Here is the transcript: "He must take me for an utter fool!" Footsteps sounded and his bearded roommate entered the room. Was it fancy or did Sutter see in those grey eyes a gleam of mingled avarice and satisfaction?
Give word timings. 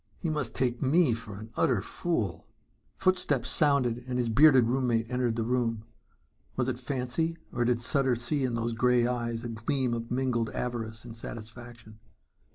"He 0.17 0.31
must 0.31 0.55
take 0.55 0.81
me 0.81 1.13
for 1.13 1.35
an 1.37 1.51
utter 1.55 1.79
fool!" 1.79 2.47
Footsteps 2.95 3.51
sounded 3.51 4.03
and 4.07 4.17
his 4.17 4.29
bearded 4.29 4.65
roommate 4.65 5.05
entered 5.11 5.35
the 5.35 5.43
room. 5.43 5.83
Was 6.55 6.67
it 6.67 6.79
fancy 6.79 7.37
or 7.53 7.65
did 7.65 7.79
Sutter 7.79 8.15
see 8.15 8.43
in 8.43 8.55
those 8.55 8.73
grey 8.73 9.05
eyes 9.05 9.43
a 9.43 9.49
gleam 9.49 9.93
of 9.93 10.09
mingled 10.09 10.49
avarice 10.55 11.05
and 11.05 11.15
satisfaction? 11.15 11.99